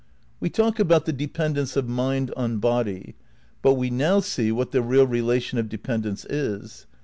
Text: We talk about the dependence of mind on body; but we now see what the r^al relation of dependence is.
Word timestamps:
We 0.39 0.49
talk 0.49 0.79
about 0.79 1.05
the 1.05 1.13
dependence 1.13 1.75
of 1.77 1.87
mind 1.87 2.33
on 2.35 2.57
body; 2.57 3.13
but 3.61 3.75
we 3.75 3.91
now 3.91 4.19
see 4.19 4.51
what 4.51 4.71
the 4.71 4.79
r^al 4.81 5.07
relation 5.07 5.59
of 5.59 5.69
dependence 5.69 6.25
is. 6.25 6.87